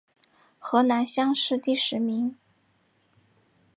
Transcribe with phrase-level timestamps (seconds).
[0.57, 2.35] 河南乡试第十名。